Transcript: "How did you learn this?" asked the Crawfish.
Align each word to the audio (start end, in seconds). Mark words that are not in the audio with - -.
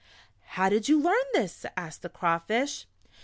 "How 0.57 0.67
did 0.67 0.89
you 0.89 0.99
learn 0.99 1.25
this?" 1.33 1.63
asked 1.77 2.01
the 2.01 2.09
Crawfish. 2.09 2.87